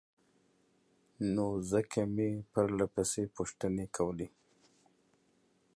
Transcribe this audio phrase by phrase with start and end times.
[1.33, 4.27] نو ځکه مې پرلهپسې پوښتنې کولې